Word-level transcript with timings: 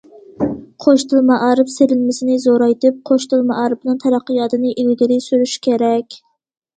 قوش 0.83 1.03
تىل 1.09 1.19
مائارىپ 1.25 1.67
سېلىنمىسىنى 1.73 2.37
زورايتىپ، 2.45 2.97
قوش 3.09 3.27
تىل 3.33 3.43
مائارىپىنىڭ 3.49 3.99
تەرەققىياتىنى 4.05 4.73
ئىلگىرى 4.85 5.19
سۈرۈش 5.27 5.55
كېرەك. 5.69 6.19